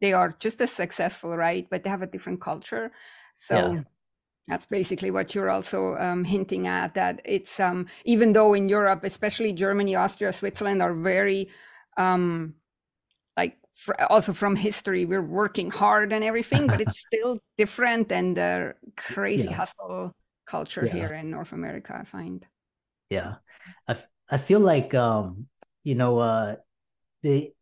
[0.00, 1.66] they are just as successful, right?
[1.70, 2.92] But they have a different culture.
[3.36, 3.82] So yeah
[4.48, 9.04] that's basically what you're also um, hinting at that it's um, even though in europe
[9.04, 11.48] especially germany austria switzerland are very
[11.96, 12.54] um,
[13.36, 18.34] like fr- also from history we're working hard and everything but it's still different than
[18.34, 19.54] the crazy yeah.
[19.54, 20.14] hustle
[20.46, 20.92] culture yeah.
[20.92, 22.46] here in north america i find
[23.08, 23.36] yeah
[23.86, 25.46] I, f- I feel like um
[25.84, 26.56] you know uh
[27.22, 27.52] the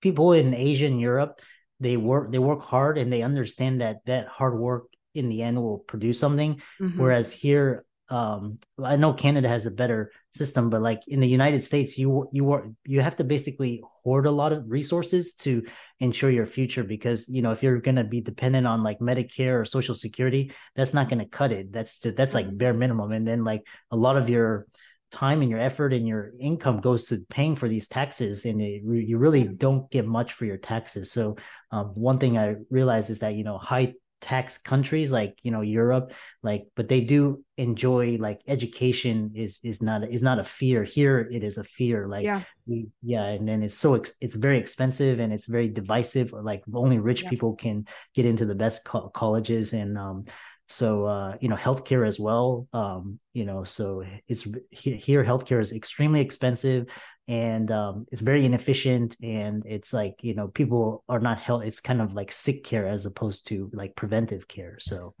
[0.00, 1.40] people in asia and europe
[1.80, 5.60] they work they work hard and they understand that that hard work in the end
[5.62, 7.00] will produce something mm-hmm.
[7.00, 11.62] whereas here um i know canada has a better system but like in the united
[11.62, 15.62] states you you are you have to basically hoard a lot of resources to
[16.00, 19.60] ensure your future because you know if you're going to be dependent on like medicare
[19.60, 21.72] or social security that's not going to cut it.
[21.72, 23.12] That's that's like bare minimum.
[23.12, 24.66] And then like a lot of your
[25.10, 28.82] time and your effort and your income goes to paying for these taxes and it,
[28.82, 31.12] you really don't get much for your taxes.
[31.12, 31.36] So
[31.70, 35.60] um, one thing i realized is that you know high tax countries like you know
[35.60, 40.84] Europe like but they do enjoy like education is is not is not a fear
[40.84, 44.36] here it is a fear like yeah, we, yeah and then it's so ex- it's
[44.36, 47.30] very expensive and it's very divisive like only rich yeah.
[47.30, 50.22] people can get into the best co- colleges and um
[50.72, 55.72] so uh, you know healthcare as well um, you know so it's here healthcare is
[55.72, 56.86] extremely expensive
[57.28, 61.80] and um, it's very inefficient and it's like you know people are not health it's
[61.80, 64.76] kind of like sick care as opposed to like preventive care.
[64.80, 65.14] So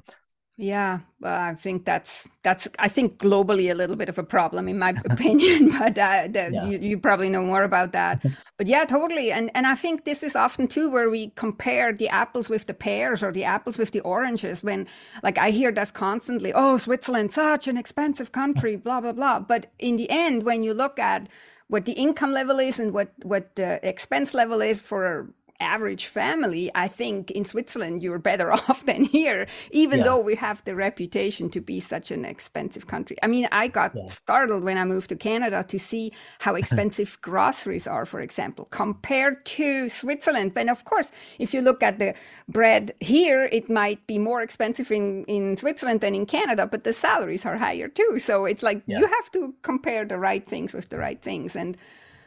[0.58, 4.68] yeah, well, I think that's that's I think globally a little bit of a problem
[4.68, 6.64] in my opinion, but uh, the, yeah.
[6.66, 8.22] you, you probably know more about that.
[8.58, 12.08] but yeah, totally, and and I think this is often too where we compare the
[12.08, 14.62] apples with the pears or the apples with the oranges.
[14.62, 14.86] When
[15.22, 19.40] like I hear this constantly, oh, Switzerland, such an expensive country, blah blah blah.
[19.40, 21.28] But in the end, when you look at
[21.68, 26.70] what the income level is and what what the expense level is for average family,
[26.74, 30.04] I think in Switzerland you're better off than here, even yeah.
[30.04, 33.16] though we have the reputation to be such an expensive country.
[33.22, 34.06] I mean, I got yeah.
[34.06, 39.44] startled when I moved to Canada to see how expensive groceries are, for example, compared
[39.46, 40.52] to Switzerland.
[40.54, 42.14] But of course, if you look at the
[42.48, 46.92] bread here, it might be more expensive in, in Switzerland than in Canada, but the
[46.92, 48.18] salaries are higher too.
[48.18, 48.98] So it's like yeah.
[48.98, 51.56] you have to compare the right things with the right things.
[51.56, 51.76] And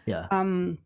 [0.05, 0.27] yeah.
[0.31, 0.77] Um,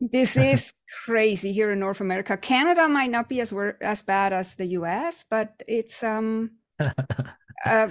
[0.00, 0.72] this is
[1.04, 2.36] crazy here in North America.
[2.36, 6.52] Canada might not be as as bad as the US, but it's um
[7.66, 7.88] uh,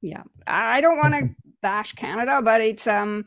[0.00, 0.22] yeah.
[0.46, 1.30] I don't want to
[1.62, 3.24] bash Canada, but it's um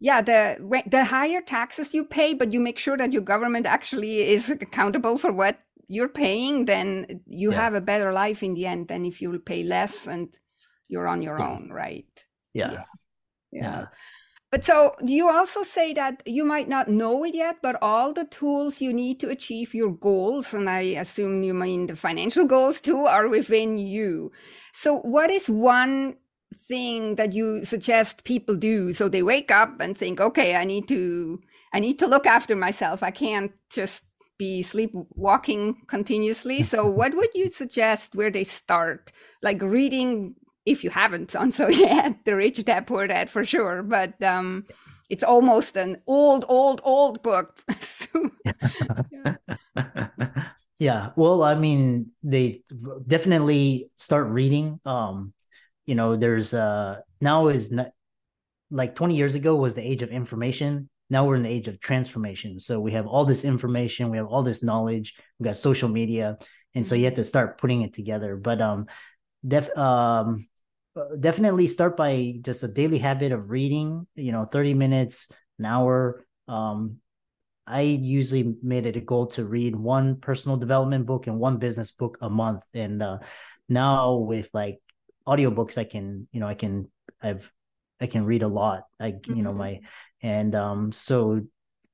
[0.00, 4.20] yeah the the higher taxes you pay but you make sure that your government actually
[4.20, 7.60] is accountable for what you're paying then you yeah.
[7.60, 10.38] have a better life in the end than if you pay less and
[10.88, 11.48] you're on your yeah.
[11.48, 12.24] own right
[12.54, 12.72] yeah.
[12.72, 12.84] yeah.
[13.50, 13.84] yeah.
[14.50, 18.24] But so you also say that you might not know it yet, but all the
[18.24, 22.80] tools you need to achieve your goals, and I assume you mean the financial goals
[22.80, 24.32] too, are within you.
[24.72, 26.16] So what is one
[26.66, 28.94] thing that you suggest people do?
[28.94, 31.40] So they wake up and think okay i need to
[31.74, 33.02] i need to look after myself.
[33.02, 34.04] I can't just
[34.38, 36.62] be sleepwalking continuously.
[36.62, 39.12] So what would you suggest where they start?
[39.42, 40.36] Like reading
[40.68, 43.82] if you haven't done so yet the rich dad poor dad for sure.
[43.82, 44.66] But um
[45.08, 47.60] it's almost an old old old book.
[49.10, 49.36] Yeah.
[50.78, 52.62] yeah well i mean they
[53.06, 54.80] definitely start reading.
[54.84, 55.32] Um
[55.86, 57.88] you know there's uh now is not
[58.70, 60.90] like 20 years ago was the age of information.
[61.10, 62.60] Now we're in the age of transformation.
[62.60, 66.38] So we have all this information we have all this knowledge we got social media
[66.74, 68.36] and so you have to start putting it together.
[68.36, 68.86] But um
[69.46, 70.46] def um
[71.20, 76.24] definitely start by just a daily habit of reading you know 30 minutes an hour
[76.48, 76.96] um
[77.66, 81.90] i usually made it a goal to read one personal development book and one business
[81.90, 83.18] book a month and uh
[83.68, 84.80] now with like
[85.28, 86.90] audiobooks I can, you know, I can
[87.22, 87.52] I've
[88.00, 88.84] I can read a lot.
[88.98, 89.36] I mm-hmm.
[89.36, 89.58] you know mm-hmm.
[89.58, 89.80] my
[90.22, 91.42] and um so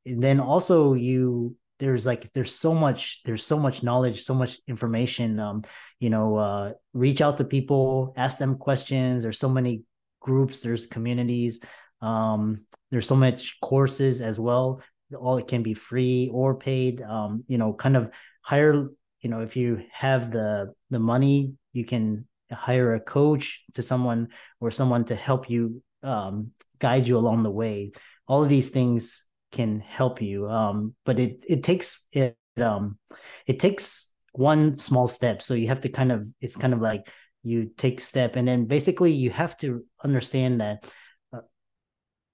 [0.07, 5.38] then also you there's like there's so much there's so much knowledge so much information
[5.38, 5.62] um
[6.01, 9.23] you know uh reach out to people ask them questions.
[9.23, 9.83] There's so many
[10.20, 11.61] groups there's communities
[12.01, 14.81] um there's so much courses as well.
[15.14, 18.88] All it can be free or paid um you know kind of hire
[19.20, 24.29] you know if you have the the money you can hire a coach to someone
[24.61, 27.92] or someone to help you um, guide you along the way.
[28.29, 29.23] All of these things
[29.55, 32.99] can help you um, but it it takes it um
[33.47, 35.43] it takes one small step.
[35.43, 37.09] So you have to kind of it's kind of like
[37.43, 40.90] you take step and then basically you have to understand that
[41.33, 41.40] uh,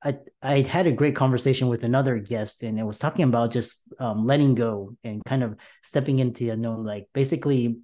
[0.02, 3.82] I I had a great conversation with another guest and it was talking about just
[3.98, 7.80] um, letting go and kind of stepping into the unknown like basically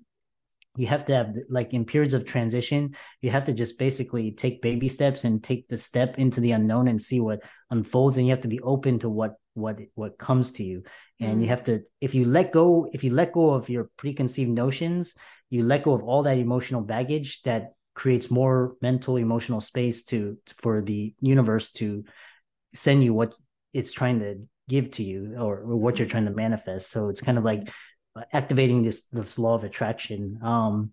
[0.76, 4.62] you have to have like in periods of transition you have to just basically take
[4.62, 8.30] baby steps and take the step into the unknown and see what unfolds and you
[8.30, 10.82] have to be open to what what what comes to you
[11.20, 11.42] and mm.
[11.42, 15.14] you have to if you let go if you let go of your preconceived notions
[15.50, 20.36] you let go of all that emotional baggage that creates more mental emotional space to
[20.58, 22.04] for the universe to
[22.74, 23.34] send you what
[23.72, 27.22] it's trying to give to you or, or what you're trying to manifest so it's
[27.22, 27.70] kind of like
[28.32, 30.38] activating this this law of attraction.
[30.42, 30.92] Um,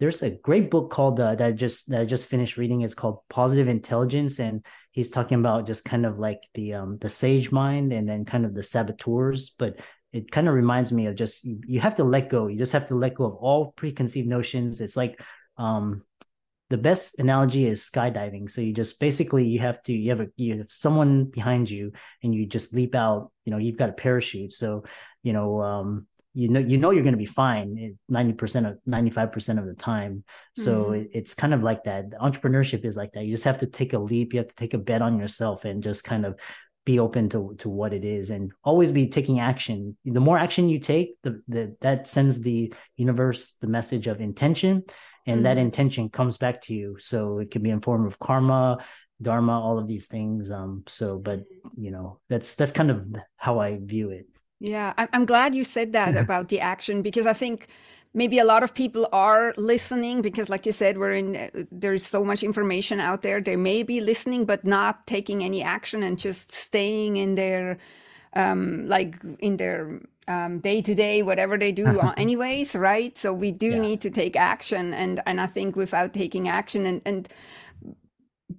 [0.00, 2.82] there's a great book called uh, that I just that I just finished reading.
[2.82, 7.08] It's called Positive Intelligence, and he's talking about just kind of like the um, the
[7.08, 9.50] sage mind and then kind of the saboteurs.
[9.50, 9.80] But
[10.12, 12.46] it kind of reminds me of just you, you have to let go.
[12.46, 14.80] You just have to let go of all preconceived notions.
[14.80, 15.20] It's like
[15.56, 16.04] um,
[16.70, 18.50] the best analogy is skydiving.
[18.50, 21.92] So you just basically you have to you have a you have someone behind you
[22.22, 23.32] and you just leap out.
[23.44, 24.52] You know you've got a parachute.
[24.52, 24.84] So
[25.22, 26.06] you know um,
[26.38, 30.22] you know you know you're going to be fine 90% of 95% of the time.
[30.56, 30.94] So mm-hmm.
[30.94, 32.10] it, it's kind of like that.
[32.12, 33.24] Entrepreneurship is like that.
[33.24, 34.32] You just have to take a leap.
[34.32, 36.38] You have to take a bet on yourself and just kind of
[36.86, 39.96] be open to to what it is and always be taking action.
[40.04, 44.84] The more action you take the, the that sends the universe the message of intention
[45.26, 45.42] and mm-hmm.
[45.42, 46.98] that intention comes back to you.
[47.00, 48.78] So it can be in form of karma
[49.20, 50.52] dharma all of these things.
[50.52, 51.40] Um so but
[51.76, 53.04] you know that's that's kind of
[53.36, 54.26] how i view it
[54.60, 57.68] yeah, I'm glad you said that about the action because I think
[58.14, 62.06] maybe a lot of people are listening because like you said we're in uh, there's
[62.06, 66.18] so much information out there they may be listening but not taking any action and
[66.18, 67.78] just staying in their
[68.34, 73.50] um like in their um day to day whatever they do anyways right so we
[73.50, 73.80] do yeah.
[73.80, 77.28] need to take action and and i think without taking action and and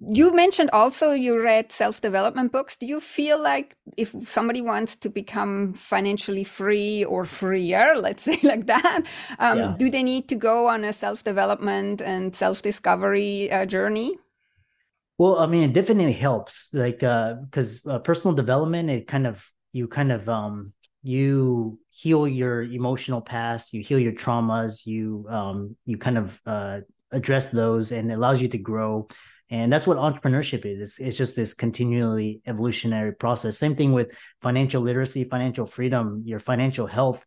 [0.00, 2.76] you mentioned also you read self-development books.
[2.76, 8.38] Do you feel like if somebody wants to become financially free or freer let's say
[8.42, 9.02] like that
[9.38, 9.74] um, yeah.
[9.78, 14.16] do they need to go on a self-development and self-discovery uh, journey?
[15.18, 19.46] Well i mean it definitely helps like uh because uh, personal development it kind of
[19.72, 20.72] you kind of um
[21.02, 26.80] you heal your emotional past you heal your traumas you um you kind of uh
[27.12, 29.08] address those and it allows you to grow
[29.50, 30.80] and that's what entrepreneurship is.
[30.80, 33.58] It's, it's, just this continually evolutionary process.
[33.58, 36.22] Same thing with financial literacy financial freedom.
[36.24, 37.24] Your financial health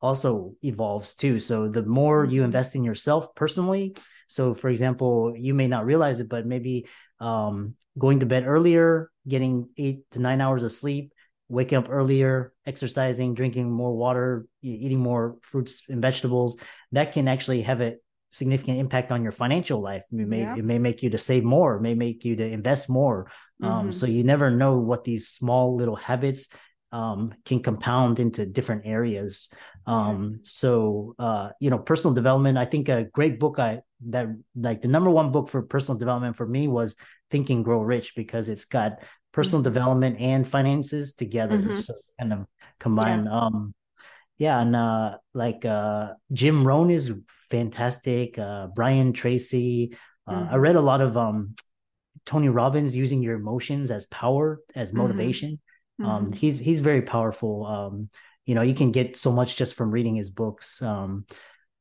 [0.00, 1.38] also evolves too.
[1.40, 2.44] So the more you mm-hmm.
[2.46, 3.96] invest in yourself personally
[4.26, 6.86] so for example you may not realize it but maybe
[7.20, 11.12] um, going to bed earlier, getting eight to nine hours of sleep,
[11.48, 16.56] waking up earlier, exercising, drinking more water, eating more fruits and vegetables,
[16.92, 17.96] that can actually have a
[18.34, 20.02] significant impact on your financial life.
[20.10, 20.56] It may, yeah.
[20.56, 23.30] it may make you to save more, may make you to invest more.
[23.62, 23.78] Um, mm-hmm.
[23.78, 26.48] Um, so you never know what these small little habits
[26.90, 29.50] um, can compound into different areas.
[29.86, 32.58] Um, so uh, you know, personal development.
[32.58, 36.36] I think a great book I that like the number one book for personal development
[36.36, 36.96] for me was
[37.30, 39.00] Think and Grow Rich because it's got
[39.32, 39.72] personal mm-hmm.
[39.72, 41.58] development and finances together.
[41.58, 41.76] Mm-hmm.
[41.76, 42.46] So it's kind of
[42.80, 43.26] combined.
[43.26, 43.38] Yeah.
[43.38, 43.74] Um,
[44.36, 47.12] yeah, and uh, like uh, Jim Rohn is
[47.50, 48.38] fantastic.
[48.38, 49.96] Uh, Brian Tracy.
[50.26, 50.54] Uh, mm-hmm.
[50.54, 51.54] I read a lot of um,
[52.26, 54.98] Tony Robbins using your emotions as power, as mm-hmm.
[54.98, 55.60] motivation.
[56.02, 56.32] Um, mm-hmm.
[56.32, 57.66] he's he's very powerful.
[57.66, 58.08] Um,
[58.44, 60.82] you know, you can get so much just from reading his books.
[60.82, 61.26] Um,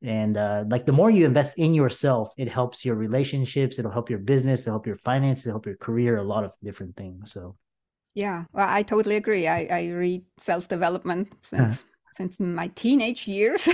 [0.03, 3.79] and uh, like the more you invest in yourself, it helps your relationships.
[3.79, 4.61] It'll help your business.
[4.61, 5.47] It'll help your finances.
[5.47, 6.17] It'll help your career.
[6.17, 7.31] A lot of different things.
[7.31, 7.55] So,
[8.13, 9.47] yeah, well, I totally agree.
[9.47, 11.83] I I read self development since
[12.15, 13.67] since my teenage years.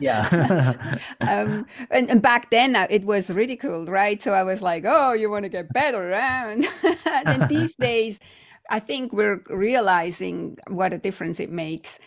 [0.00, 0.98] yeah.
[1.20, 4.22] um, and, and, back then uh, it was ridiculed, right?
[4.22, 6.12] So I was like, oh, you want to get better.
[6.12, 6.66] And,
[7.04, 8.18] and these days,
[8.70, 11.98] I think we're realizing what a difference it makes.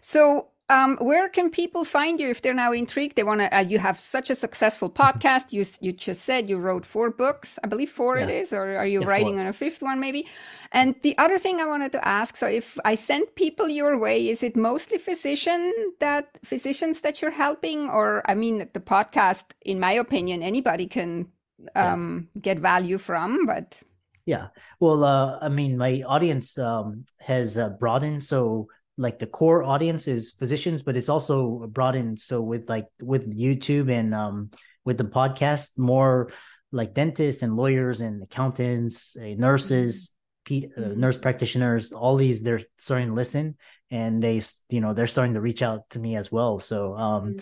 [0.00, 3.16] So um, where can people find you if they're now intrigued?
[3.16, 3.56] They want to.
[3.56, 5.50] Uh, you have such a successful podcast.
[5.52, 7.58] You you just said you wrote four books.
[7.64, 8.24] I believe four yeah.
[8.24, 9.40] it is, or are you yeah, writing four.
[9.40, 10.26] on a fifth one maybe?
[10.70, 14.28] And the other thing I wanted to ask: so if I send people your way,
[14.28, 19.80] is it mostly physician that physicians that you're helping, or I mean, the podcast, in
[19.80, 21.28] my opinion, anybody can
[21.76, 22.40] um, yeah.
[22.42, 23.80] get value from, but
[24.26, 24.48] yeah.
[24.80, 28.68] Well, uh, I mean, my audience um, has uh, broadened so
[28.98, 32.20] like the core audience is physicians, but it's also broadened.
[32.20, 34.50] So with like with YouTube and um,
[34.84, 36.32] with the podcast, more
[36.72, 40.14] like dentists and lawyers and accountants, uh, nurses,
[40.46, 40.82] mm-hmm.
[40.82, 43.56] uh, nurse practitioners, all these they're starting to listen
[43.90, 46.58] and they you know they're starting to reach out to me as well.
[46.58, 47.38] So um, mm-hmm.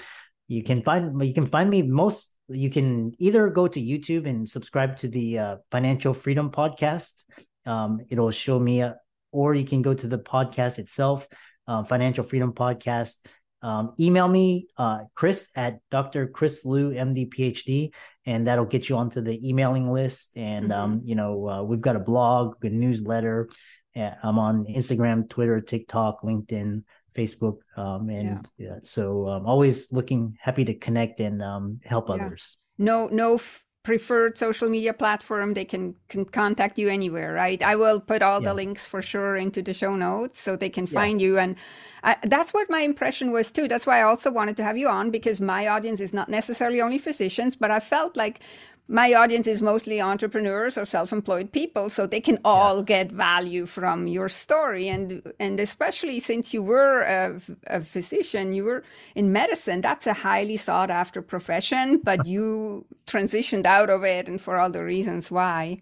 [0.48, 4.48] you can find you can find me most you can either go to YouTube and
[4.48, 7.24] subscribe to the uh, Financial Freedom podcast.
[7.64, 8.92] Um, it'll show me, uh,
[9.37, 11.28] or you can go to the podcast itself
[11.68, 13.18] uh, Financial Freedom Podcast.
[13.61, 16.28] Um, email me, uh, Chris at Dr.
[16.28, 17.93] Chris Loo, MD, PhD,
[18.24, 20.37] and that'll get you onto the emailing list.
[20.37, 20.80] And, mm-hmm.
[20.80, 23.51] um, you know, uh, we've got a blog, a newsletter.
[23.95, 26.84] I'm on Instagram, Twitter, TikTok, LinkedIn,
[27.14, 27.59] Facebook.
[27.76, 28.68] Um, and yeah.
[28.68, 32.14] Yeah, so I'm always looking happy to connect and um, help yeah.
[32.14, 32.59] others.
[32.78, 33.39] No, no
[33.87, 37.62] preferred social media platform, they can, can contact you anywhere, right?
[37.62, 38.49] I will put all yeah.
[38.49, 41.26] the links for sure into the show notes so they can find yeah.
[41.26, 41.39] you.
[41.39, 41.55] And
[42.03, 43.68] I, that's what my impression was too.
[43.68, 46.80] That's why I also wanted to have you on because my audience is not necessarily
[46.80, 48.41] only physicians, but I felt like
[48.89, 52.84] my audience is mostly entrepreneurs or self-employed people so they can all yeah.
[52.84, 58.64] get value from your story and and especially since you were a, a, physician you
[58.64, 58.84] were
[59.14, 64.41] in medicine that's a highly sought after profession but you transitioned out of it and
[64.41, 65.76] for all the reasons why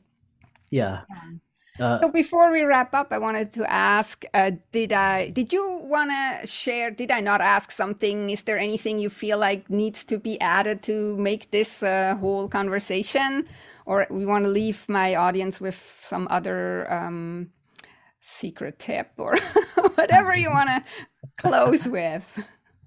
[0.70, 1.38] yeah, yeah.
[1.80, 5.30] Uh, so before we wrap up, I wanted to ask: uh, Did I?
[5.30, 6.90] Did you want to share?
[6.90, 8.30] Did I not ask something?
[8.30, 12.48] Is there anything you feel like needs to be added to make this uh, whole
[12.48, 13.48] conversation,
[13.86, 17.50] or we want to leave my audience with some other um,
[18.20, 19.36] secret tip or
[19.96, 20.84] whatever you want to
[21.36, 22.44] close with?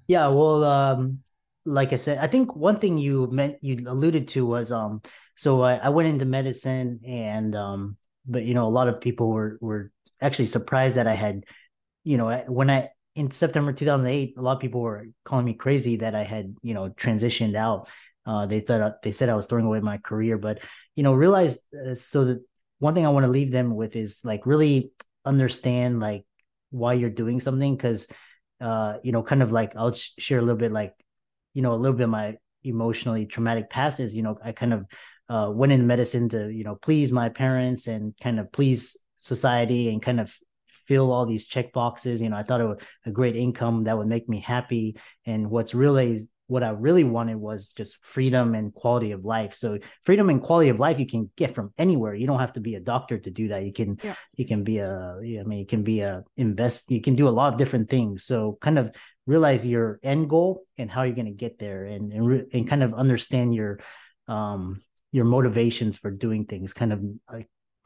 [0.08, 0.28] Yeah.
[0.28, 1.20] Well, um,
[1.66, 5.02] like I said, I think one thing you meant you alluded to was um.
[5.36, 7.98] So I, I went into medicine and um
[8.28, 11.44] but you know a lot of people were were actually surprised that I had
[12.04, 15.98] you know when I in September 2008 a lot of people were calling me crazy
[15.98, 17.90] that I had you know transitioned out.
[18.26, 20.60] Uh, they thought they said I was throwing away my career but
[20.96, 22.44] you know realized uh, so that
[22.80, 24.92] one thing I want to leave them with is like really
[25.26, 26.26] understand like
[26.70, 28.08] why you're doing something because
[28.60, 30.94] uh you know kind of like I'll sh- share a little bit like
[31.54, 34.86] you know a little bit my emotionally traumatic past is you know I kind of
[35.30, 39.90] uh, went in medicine to you know please my parents and kind of please society
[39.90, 40.34] and kind of
[40.86, 42.22] fill all these check boxes.
[42.22, 44.98] You know i thought it was a great income that would make me happy.
[45.26, 46.20] And what's really
[46.50, 49.54] what i really wanted was just freedom and quality of life.
[49.54, 52.16] So freedom and quality of life you can get from anywhere.
[52.16, 53.66] You don't have to be a doctor to do that.
[53.66, 54.16] You can yeah.
[54.36, 57.36] you can be a i mean you can be a invest you can do a
[57.38, 58.24] lot of different things.
[58.24, 62.14] So kind of realize your end goal and how you're going to get there and
[62.14, 63.80] and, and kind of understand your
[64.30, 67.40] um your motivations for doing things kind of uh,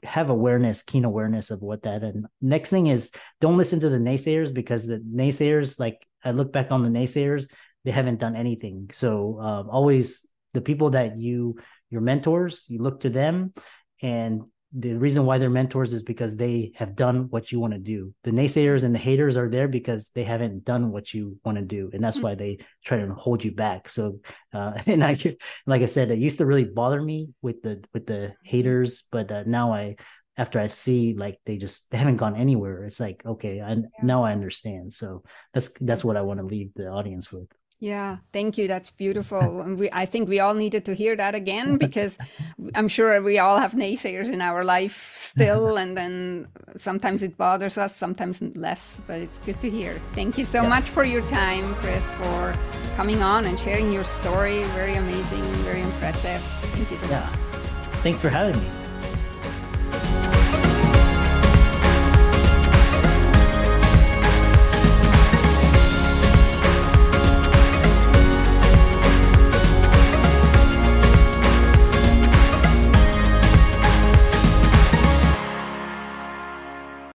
[0.04, 4.00] have awareness keen awareness of what that and next thing is don't listen to the
[4.00, 7.48] naysayers because the naysayers like i look back on the naysayers
[7.84, 8.90] they haven't done anything.
[8.94, 11.58] So um, always the people that you
[11.90, 13.54] your mentors you look to them
[14.02, 14.44] and
[14.74, 18.14] the reason why they're mentors is because they have done what you want to do.
[18.24, 21.64] The naysayers and the haters are there because they haven't done what you want to
[21.64, 22.28] do, and that's mm-hmm.
[22.28, 23.90] why they try to hold you back.
[23.90, 24.20] So,
[24.54, 25.18] uh, and I,
[25.66, 29.32] like I said, it used to really bother me with the with the haters, but
[29.32, 29.98] uh, now I,
[30.38, 33.82] after I see like they just they haven't gone anywhere, it's like okay, I, yeah.
[34.04, 34.94] now I understand.
[34.94, 37.48] So that's that's what I want to leave the audience with.
[37.82, 38.68] Yeah, thank you.
[38.68, 39.62] That's beautiful.
[39.62, 42.18] and we, I think we all needed to hear that again because
[42.76, 45.78] I'm sure we all have naysayers in our life still.
[45.82, 50.00] And then sometimes it bothers us, sometimes less, but it's good to hear.
[50.14, 50.70] Thank you so yeah.
[50.70, 52.54] much for your time, Chris, for
[52.96, 54.64] coming on and sharing your story.
[54.76, 56.40] Very amazing, very impressive.
[56.76, 57.22] Thank you so yeah.
[57.22, 57.40] much.
[58.04, 58.81] Thanks for having me.